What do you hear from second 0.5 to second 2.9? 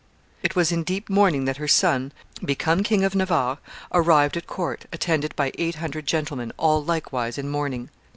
was in deep mourning that her son, become